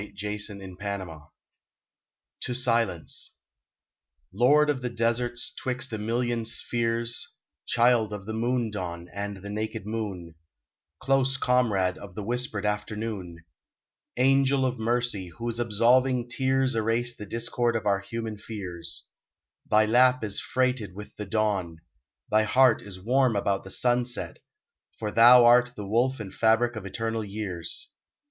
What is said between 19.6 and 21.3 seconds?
Thy lap is freighted with the